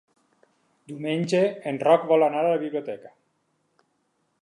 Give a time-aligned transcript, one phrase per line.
[0.91, 1.43] Diumenge
[1.73, 3.13] en Roc vol anar a la biblioteca.